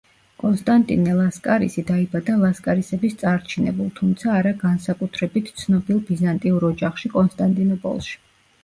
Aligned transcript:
კონსტანტინე 0.43 1.11
ლასკარისი 1.17 1.83
დაიბადა 1.89 2.37
ლასკარისების 2.45 3.19
წარჩინებულ, 3.25 3.93
თუმცა 4.01 4.33
არა 4.39 4.55
განსაკუთრებით 4.65 5.53
ცნობილ 5.63 6.03
ბიზანტიურ 6.11 6.69
ოჯახში 6.73 7.15
კონსტანტინოპოლში. 7.21 8.21